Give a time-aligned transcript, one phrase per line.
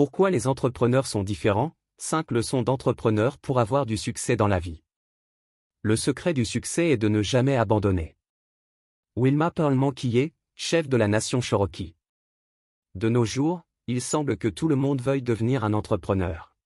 [0.00, 1.76] Pourquoi les entrepreneurs sont différents?
[1.98, 4.82] 5 leçons d'entrepreneurs pour avoir du succès dans la vie.
[5.82, 8.16] Le secret du succès est de ne jamais abandonner.
[9.16, 11.96] Wilma Pearl Manquillet, chef de la nation Cherokee.
[12.94, 16.56] De nos jours, il semble que tout le monde veuille devenir un entrepreneur.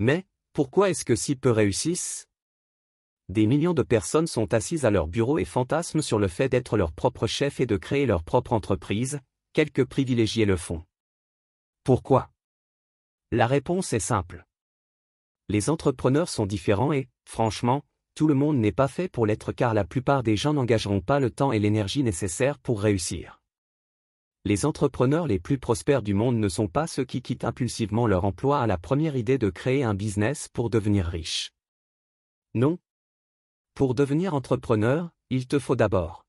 [0.00, 2.26] Mais, pourquoi est-ce que si peu réussissent?
[3.28, 6.76] Des millions de personnes sont assises à leur bureau et fantasment sur le fait d'être
[6.76, 9.20] leur propre chef et de créer leur propre entreprise,
[9.52, 10.82] quelques privilégiés le font.
[11.84, 12.31] Pourquoi?
[13.34, 14.44] La réponse est simple.
[15.48, 17.82] Les entrepreneurs sont différents et, franchement,
[18.14, 21.18] tout le monde n'est pas fait pour l'être car la plupart des gens n'engageront pas
[21.18, 23.40] le temps et l'énergie nécessaires pour réussir.
[24.44, 28.26] Les entrepreneurs les plus prospères du monde ne sont pas ceux qui quittent impulsivement leur
[28.26, 31.52] emploi à la première idée de créer un business pour devenir riche.
[32.52, 32.78] Non.
[33.72, 36.26] Pour devenir entrepreneur, il te faut d'abord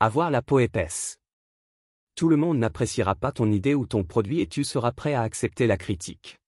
[0.00, 1.21] avoir la peau épaisse.
[2.14, 5.22] Tout le monde n'appréciera pas ton idée ou ton produit et tu seras prêt à
[5.22, 6.38] accepter la critique.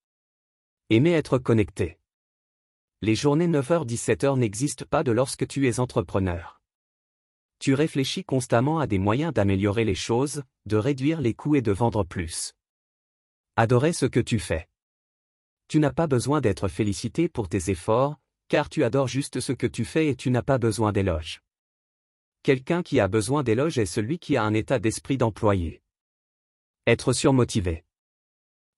[0.91, 1.99] Aimer être connecté.
[3.01, 6.61] Les journées 9h-17h n'existent pas de lorsque tu es entrepreneur.
[7.59, 11.73] Tu réfléchis constamment à des moyens d'améliorer les choses, de réduire les coûts et de
[11.73, 12.53] vendre plus.
[13.56, 14.69] Adorer ce que tu fais.
[15.69, 18.17] Tu n'as pas besoin d'être félicité pour tes efforts,
[18.49, 21.44] car tu adores juste ce que tu fais et tu n'as pas besoin d'éloges.
[22.45, 25.81] Quelqu'un qui a besoin d'éloges est celui qui a un état d'esprit d'employé.
[26.87, 27.87] Être surmotivé.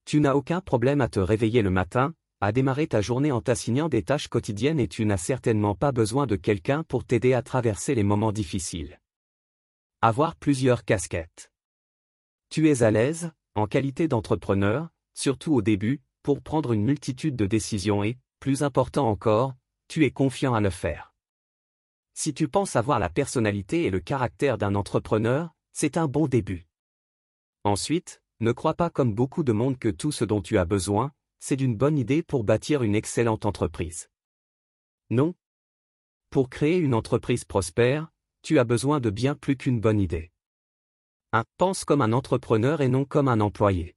[0.05, 3.89] Tu n'as aucun problème à te réveiller le matin, à démarrer ta journée en t'assignant
[3.89, 7.97] des tâches quotidiennes et tu n'as certainement pas besoin de quelqu'un pour t'aider à traverser
[7.97, 9.00] les moments difficiles.
[10.00, 11.50] Avoir plusieurs casquettes.
[12.50, 17.47] Tu es à l'aise, en qualité d'entrepreneur, surtout au début, pour prendre une multitude de
[17.47, 19.55] décisions et, plus important encore,
[19.89, 21.16] tu es confiant à le faire.
[22.19, 26.67] Si tu penses avoir la personnalité et le caractère d'un entrepreneur, c'est un bon début.
[27.62, 31.12] Ensuite, ne crois pas comme beaucoup de monde que tout ce dont tu as besoin,
[31.41, 34.09] c'est d'une bonne idée pour bâtir une excellente entreprise.
[35.11, 35.34] Non.
[36.31, 38.09] Pour créer une entreprise prospère,
[38.41, 40.33] tu as besoin de bien plus qu'une bonne idée.
[41.33, 41.44] 1.
[41.59, 43.94] Pense comme un entrepreneur et non comme un employé.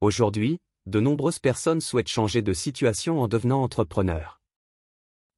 [0.00, 4.40] Aujourd'hui, de nombreuses personnes souhaitent changer de situation en devenant entrepreneur.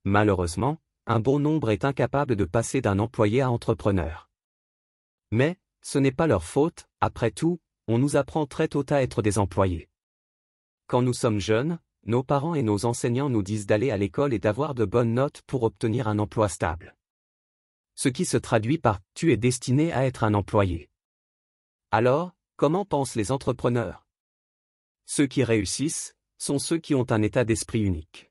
[0.04, 4.30] Malheureusement, un bon nombre est incapable de passer d'un employé à entrepreneur.
[5.30, 9.22] Mais, ce n'est pas leur faute, après tout, on nous apprend très tôt à être
[9.22, 9.88] des employés.
[10.86, 14.38] Quand nous sommes jeunes, nos parents et nos enseignants nous disent d'aller à l'école et
[14.38, 16.96] d'avoir de bonnes notes pour obtenir un emploi stable.
[17.94, 20.90] Ce qui se traduit par tu es destiné à être un employé.
[21.90, 24.06] Alors, comment pensent les entrepreneurs?
[25.04, 28.30] Ceux qui réussissent sont ceux qui ont un état d'esprit unique.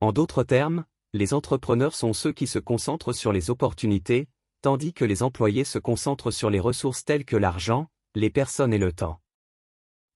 [0.00, 0.84] En d'autres termes,
[1.14, 4.28] les entrepreneurs sont ceux qui se concentrent sur les opportunités,
[4.62, 8.78] tandis que les employés se concentrent sur les ressources telles que l'argent, les personnes et
[8.78, 9.20] le temps.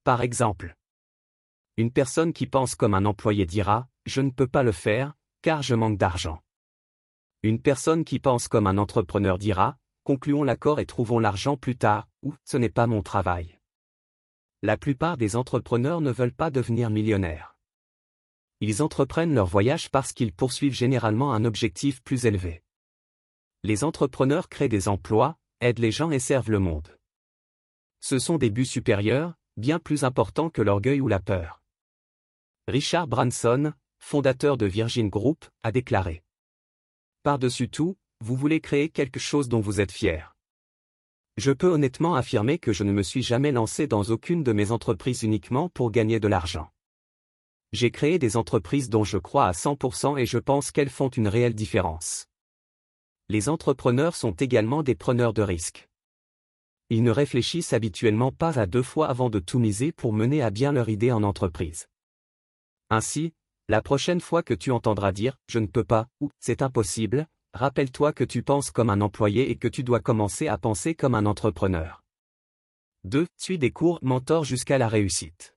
[0.05, 0.75] Par exemple,
[1.77, 5.63] une personne qui pense comme un employé dira, je ne peux pas le faire, car
[5.63, 6.41] je manque d'argent.
[7.43, 12.09] Une personne qui pense comme un entrepreneur dira, concluons l'accord et trouvons l'argent plus tard,
[12.23, 13.59] ou ce n'est pas mon travail.
[14.63, 17.56] La plupart des entrepreneurs ne veulent pas devenir millionnaires.
[18.61, 22.63] Ils entreprennent leur voyage parce qu'ils poursuivent généralement un objectif plus élevé.
[23.63, 26.97] Les entrepreneurs créent des emplois, aident les gens et servent le monde.
[28.01, 31.63] Ce sont des buts supérieurs, bien plus importants que l'orgueil ou la peur.
[32.69, 36.23] Richard Branson, fondateur de Virgin Group, a déclaré.
[37.23, 40.35] Par-dessus tout, vous voulez créer quelque chose dont vous êtes fier.
[41.37, 44.71] Je peux honnêtement affirmer que je ne me suis jamais lancé dans aucune de mes
[44.71, 46.71] entreprises uniquement pour gagner de l'argent.
[47.73, 51.29] J'ai créé des entreprises dont je crois à 100% et je pense qu'elles font une
[51.29, 52.27] réelle différence.
[53.29, 55.89] Les entrepreneurs sont également des preneurs de risques.
[56.91, 60.51] Ils ne réfléchissent habituellement pas à deux fois avant de tout miser pour mener à
[60.51, 61.89] bien leur idée en entreprise.
[62.89, 63.33] Ainsi,
[63.69, 68.13] la prochaine fois que tu entendras dire je ne peux pas ou c'est impossible, rappelle-toi
[68.13, 71.27] que tu penses comme un employé et que tu dois commencer à penser comme un
[71.27, 72.05] entrepreneur.
[73.03, 73.27] 2.
[73.37, 75.56] Suis des cours mentor jusqu'à la réussite.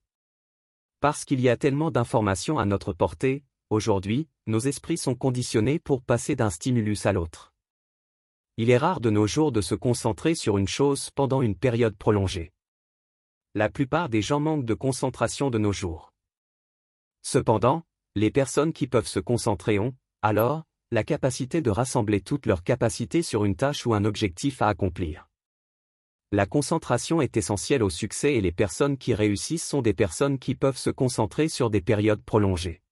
[0.99, 6.01] Parce qu'il y a tellement d'informations à notre portée, aujourd'hui, nos esprits sont conditionnés pour
[6.01, 7.53] passer d'un stimulus à l'autre.
[8.57, 11.95] Il est rare de nos jours de se concentrer sur une chose pendant une période
[11.95, 12.51] prolongée.
[13.55, 16.11] La plupart des gens manquent de concentration de nos jours.
[17.21, 17.83] Cependant,
[18.15, 23.21] les personnes qui peuvent se concentrer ont, alors, la capacité de rassembler toutes leurs capacités
[23.21, 25.28] sur une tâche ou un objectif à accomplir.
[26.31, 30.53] La concentration est essentielle au succès et les personnes qui réussissent sont des personnes qui
[30.53, 32.83] peuvent se concentrer sur des périodes prolongées.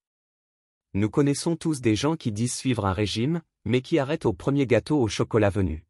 [0.94, 4.66] Nous connaissons tous des gens qui disent suivre un régime, mais qui arrêtent au premier
[4.66, 5.86] gâteau au chocolat venu.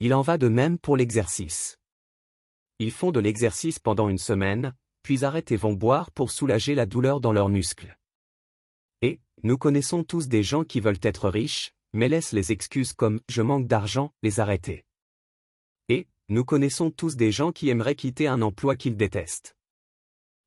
[0.00, 1.78] Il en va de même pour l'exercice.
[2.78, 6.84] ils font de l'exercice pendant une semaine, puis arrêtent et vont boire pour soulager la
[6.84, 7.96] douleur dans leurs muscles.
[9.00, 13.20] Et, nous connaissons tous des gens qui veulent être riches, mais laissent les excuses comme
[13.28, 14.84] je manque d'argent les arrêter.
[16.28, 19.56] Nous connaissons tous des gens qui aimeraient quitter un emploi qu'ils détestent.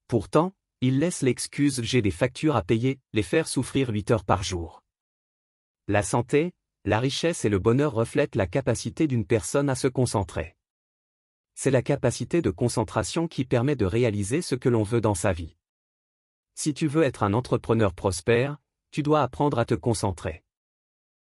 [0.08, 4.44] Pourtant, ils laissent l'excuse j'ai des factures à payer, les faire souffrir 8 heures par
[4.44, 4.84] jour.
[5.88, 10.56] La santé, la richesse et le bonheur reflètent la capacité d'une personne à se concentrer.
[11.56, 15.32] C'est la capacité de concentration qui permet de réaliser ce que l'on veut dans sa
[15.32, 15.56] vie.
[16.54, 18.58] Si tu veux être un entrepreneur prospère,
[18.92, 20.44] tu dois apprendre à te concentrer.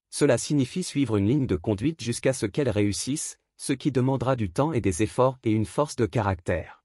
[0.10, 4.52] Cela signifie suivre une ligne de conduite jusqu'à ce qu'elle réussisse, ce qui demandera du
[4.52, 6.84] temps et des efforts et une force de caractère.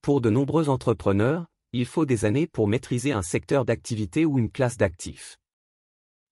[0.00, 4.50] Pour de nombreux entrepreneurs, il faut des années pour maîtriser un secteur d'activité ou une
[4.50, 5.38] classe d'actifs.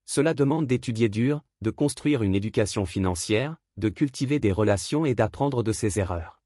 [0.07, 5.63] Cela demande d'étudier dur, de construire une éducation financière, de cultiver des relations et d'apprendre
[5.63, 6.43] de ses erreurs.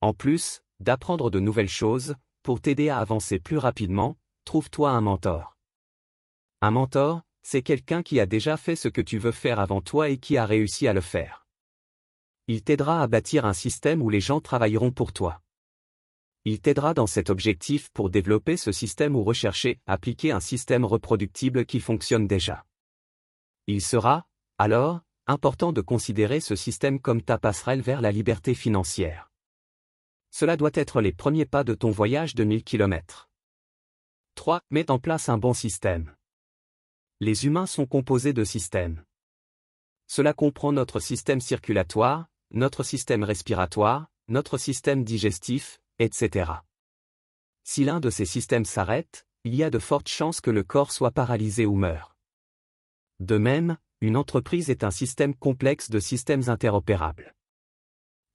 [0.00, 5.56] En plus, d'apprendre de nouvelles choses, pour t'aider à avancer plus rapidement, trouve-toi un mentor.
[6.60, 10.10] Un mentor, c'est quelqu'un qui a déjà fait ce que tu veux faire avant toi
[10.10, 11.47] et qui a réussi à le faire.
[12.50, 15.42] Il t'aidera à bâtir un système où les gens travailleront pour toi.
[16.46, 21.66] Il t'aidera dans cet objectif pour développer ce système ou rechercher, appliquer un système reproductible
[21.66, 22.64] qui fonctionne déjà.
[23.66, 29.30] Il sera, alors, important de considérer ce système comme ta passerelle vers la liberté financière.
[30.30, 33.28] Cela doit être les premiers pas de ton voyage de 1000 km.
[34.36, 34.62] 3.
[34.70, 36.14] Mets en place un bon système.
[37.20, 39.04] Les humains sont composés de systèmes.
[40.06, 46.52] Cela comprend notre système circulatoire, notre système respiratoire, notre système digestif, etc.
[47.64, 50.92] Si l'un de ces systèmes s'arrête, il y a de fortes chances que le corps
[50.92, 52.16] soit paralysé ou meure.
[53.20, 57.34] De même, une entreprise est un système complexe de systèmes interopérables.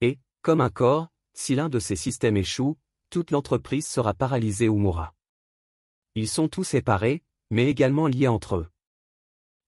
[0.01, 2.77] Et, comme un corps, si l'un de ces systèmes échoue,
[3.09, 5.15] toute l'entreprise sera paralysée ou mourra.
[6.15, 8.67] Ils sont tous séparés, mais également liés entre eux.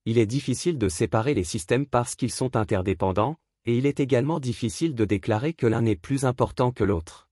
[0.05, 4.39] Il est difficile de séparer les systèmes parce qu'ils sont interdépendants, et il est également
[4.39, 7.27] difficile de déclarer que l'un est plus important que l'autre.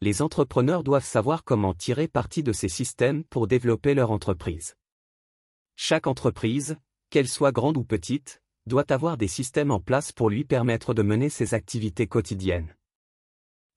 [0.00, 4.76] Les entrepreneurs doivent savoir comment tirer parti de ces systèmes pour développer leur entreprise.
[5.76, 6.76] Chaque entreprise,
[7.10, 11.02] qu'elle soit grande ou petite, doit avoir des systèmes en place pour lui permettre de
[11.02, 12.74] mener ses activités quotidiennes.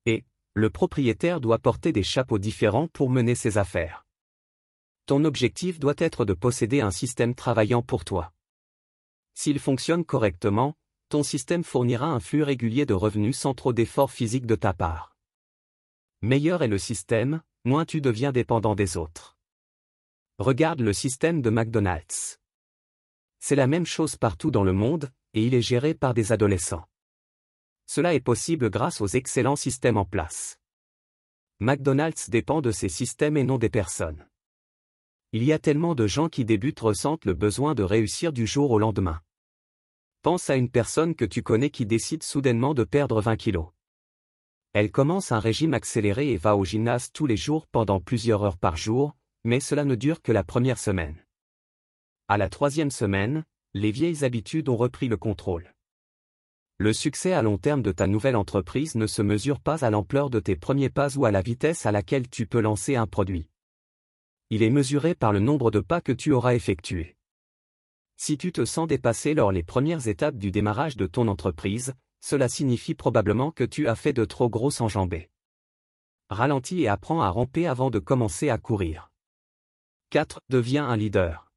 [0.06, 4.06] Et, le propriétaire doit porter des chapeaux différents pour mener ses affaires.
[5.06, 8.33] Ton objectif doit être de posséder un système travaillant pour toi.
[9.33, 10.75] S'il fonctionne correctement,
[11.09, 15.15] ton système fournira un flux régulier de revenus sans trop d'efforts physiques de ta part.
[16.21, 19.38] Meilleur est le système, moins tu deviens dépendant des autres.
[20.39, 22.39] Regarde le système de McDonald's.
[23.39, 26.86] C'est la même chose partout dans le monde, et il est géré par des adolescents.
[27.86, 30.59] Cela est possible grâce aux excellents systèmes en place.
[31.59, 34.27] McDonald's dépend de ces systèmes et non des personnes.
[35.31, 38.71] Il y a tellement de gens qui débutent ressentent le besoin de réussir du jour
[38.71, 39.21] au lendemain.
[40.27, 43.68] Pense à une personne que tu connais qui décide soudainement de perdre 20 kilos.
[44.74, 48.57] Elle commence un régime accéléré et va au gymnase tous les jours pendant plusieurs heures
[48.57, 49.15] par jour,
[49.45, 51.15] mais cela ne dure que la première semaine.
[52.27, 55.74] À la troisième semaine, les vieilles habitudes ont repris le contrôle.
[56.77, 60.30] Le succès à long terme de ta nouvelle entreprise ne se mesure pas à l'ampleur
[60.30, 63.47] de tes premiers pas ou à la vitesse à laquelle tu peux lancer un produit.
[64.49, 67.17] Il est mesuré par le nombre de pas que tu auras effectués.
[68.18, 72.50] Si tu te sens dépassé lors les premières étapes du démarrage de ton entreprise, cela
[72.50, 75.30] signifie probablement que tu as fait de trop grosses enjambées.
[76.30, 79.12] Ralentis et apprends à ramper avant de commencer à courir.
[80.09, 80.42] 4.
[80.50, 81.52] Deviens un leader.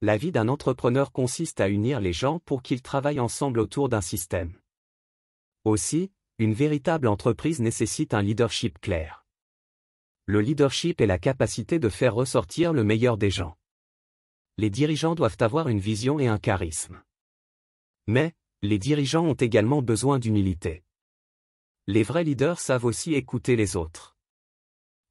[0.00, 4.00] La vie d'un entrepreneur consiste à unir les gens pour qu'ils travaillent ensemble autour d'un
[4.00, 4.56] système.
[5.64, 9.26] Aussi, une véritable entreprise nécessite un leadership clair.
[10.26, 13.56] Le leadership est la capacité de faire ressortir le meilleur des gens.
[14.58, 17.02] Les dirigeants doivent avoir une vision et un charisme.
[18.06, 18.32] Mais,
[18.62, 20.82] les dirigeants ont également besoin d'humilité.
[21.86, 24.16] Les vrais leaders savent aussi écouter les autres.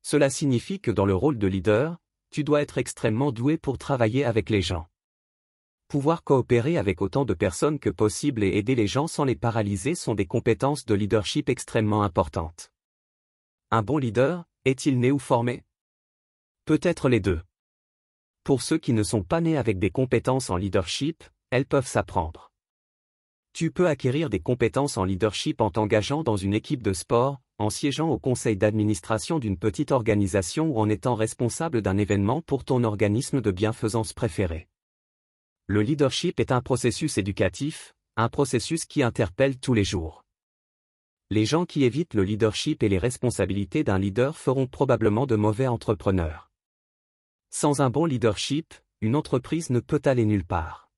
[0.01, 1.99] Cela signifie que dans le rôle de leader,
[2.31, 4.89] tu dois être extrêmement doué pour travailler avec les gens.
[5.87, 9.93] Pouvoir coopérer avec autant de personnes que possible et aider les gens sans les paralyser
[9.93, 12.71] sont des compétences de leadership extrêmement importantes.
[13.69, 15.63] Un bon leader, est-il né ou formé?
[16.65, 17.41] Peut-être les deux.
[18.45, 22.51] Pour ceux qui ne sont pas nés avec des compétences en leadership, elles peuvent s'apprendre.
[23.53, 27.71] Tu peux acquérir des compétences en leadership en t'engageant dans une équipe de sport, en
[27.71, 32.83] siégeant au conseil d'administration d'une petite organisation ou en étant responsable d'un événement pour ton
[32.83, 34.67] organisme de bienfaisance préféré.
[35.65, 40.23] Le leadership est un processus éducatif, un processus qui interpelle tous les jours.
[41.31, 45.65] Les gens qui évitent le leadership et les responsabilités d'un leader feront probablement de mauvais
[45.65, 46.51] entrepreneurs.
[47.57, 50.91] Sans un bon leadership, une entreprise ne peut aller nulle part.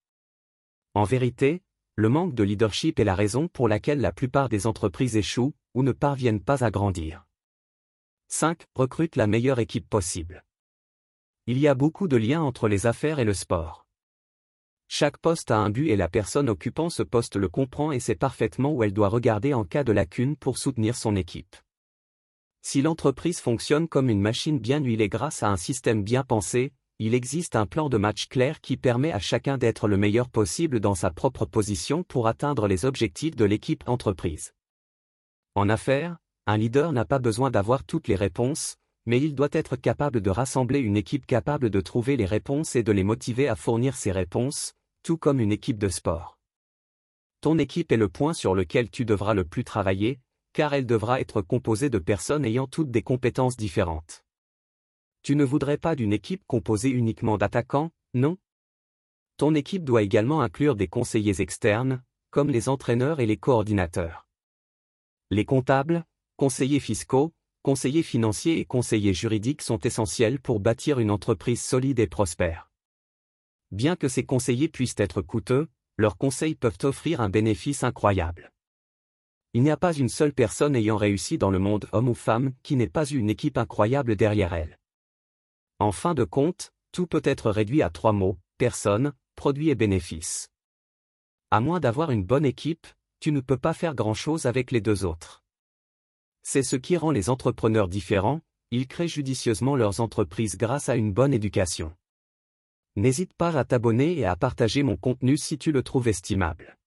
[0.96, 1.62] En vérité,
[1.94, 5.84] le manque de leadership est la raison pour laquelle la plupart des entreprises échouent ou
[5.84, 7.28] ne parviennent pas à grandir.
[8.30, 8.66] 5.
[8.74, 10.44] Recrute la meilleure équipe possible.
[11.46, 13.86] Il y a beaucoup de liens entre les affaires et le sport.
[14.88, 18.16] Chaque poste a un but et la personne occupant ce poste le comprend et sait
[18.16, 21.56] parfaitement où elle doit regarder en cas de lacune pour soutenir son équipe.
[22.62, 27.14] Si l'entreprise fonctionne comme une machine bien huilée grâce à un système bien pensé, il
[27.14, 30.96] existe un plan de match clair qui permet à chacun d'être le meilleur possible dans
[30.96, 34.54] sa propre position pour atteindre les objectifs de l'équipe entreprise.
[35.54, 39.76] En affaires, un leader n'a pas besoin d'avoir toutes les réponses, mais il doit être
[39.76, 43.56] capable de rassembler une équipe capable de trouver les réponses et de les motiver à
[43.56, 44.74] fournir ces réponses,
[45.04, 46.38] tout comme une équipe de sport.
[47.42, 50.20] Ton équipe est le point sur lequel tu devras le plus travailler,
[50.54, 54.26] car elle devra être composée de personnes ayant toutes des compétences différentes.
[55.22, 58.38] Tu ne voudrais pas d'une équipe composée uniquement d'attaquants, non?
[59.38, 64.28] Ton équipe doit également inclure des conseillers externes, comme les entraîneurs et les coordinateurs.
[65.30, 66.06] Les comptables,
[66.38, 72.08] conseillers fiscaux, conseillers financiers et conseillers juridiques sont essentiels pour bâtir une entreprise solide et
[72.08, 72.72] prospère.
[73.72, 78.54] Bien que ces conseillers puissent être coûteux, leurs conseils peuvent offrir un bénéfice incroyable.
[79.54, 82.54] Il n'y a pas une seule personne ayant réussi dans le monde homme ou femme
[82.64, 84.78] qui n'ait pas eu une équipe incroyable derrière elle.
[85.80, 90.50] En fin de compte, tout peut être réduit à trois mots, personne, produit et bénéfice.
[91.52, 92.88] À moins d'avoir une bonne équipe,
[93.20, 95.44] tu ne peux pas faire grand-chose avec les deux autres.
[96.44, 101.14] C'est ce qui rend les entrepreneurs différents, ils créent judicieusement leurs entreprises grâce à une
[101.14, 101.96] bonne éducation.
[102.96, 106.78] N'hésite pas à t'abonner et à partager mon contenu si tu le trouves estimable.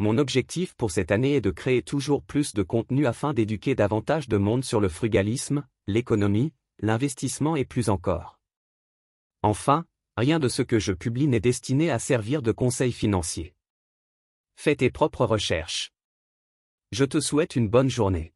[0.00, 4.28] Mon objectif pour cette année est de créer toujours plus de contenu afin d'éduquer davantage
[4.28, 8.38] de monde sur le frugalisme, l'économie, l'investissement et plus encore.
[9.42, 9.84] Enfin,
[10.16, 13.54] rien de ce que je publie n'est destiné à servir de conseil financier.
[14.54, 15.92] Fais tes propres recherches.
[16.92, 18.32] Je te souhaite une bonne journée.